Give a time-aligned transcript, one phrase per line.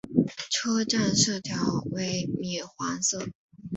[0.49, 3.19] 车站色调为米黄色。